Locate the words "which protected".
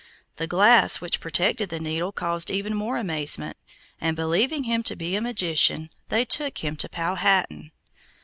0.99-1.69